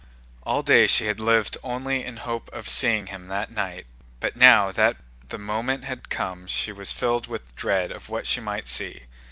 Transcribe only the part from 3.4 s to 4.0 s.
night.